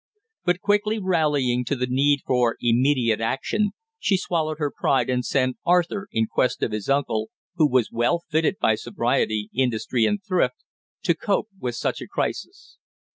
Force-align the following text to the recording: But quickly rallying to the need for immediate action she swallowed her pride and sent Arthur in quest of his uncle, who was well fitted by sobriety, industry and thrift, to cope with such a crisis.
But 0.45 0.61
quickly 0.61 0.97
rallying 0.97 1.63
to 1.65 1.75
the 1.75 1.85
need 1.87 2.21
for 2.25 2.57
immediate 2.59 3.21
action 3.21 3.69
she 3.99 4.17
swallowed 4.17 4.57
her 4.57 4.71
pride 4.71 5.11
and 5.11 5.23
sent 5.23 5.57
Arthur 5.63 6.07
in 6.11 6.25
quest 6.25 6.63
of 6.63 6.71
his 6.71 6.89
uncle, 6.89 7.29
who 7.57 7.69
was 7.69 7.91
well 7.91 8.23
fitted 8.27 8.55
by 8.59 8.73
sobriety, 8.73 9.51
industry 9.53 10.05
and 10.05 10.19
thrift, 10.27 10.63
to 11.03 11.13
cope 11.13 11.49
with 11.59 11.75
such 11.75 12.01
a 12.01 12.07
crisis. 12.07 12.79